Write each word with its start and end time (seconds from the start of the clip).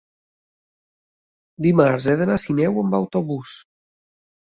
Dimarts 1.67 2.07
he 2.09 2.15
d'anar 2.21 2.37
a 2.39 2.43
Sineu 2.45 2.79
amb 2.85 2.97
autobús. 3.01 3.53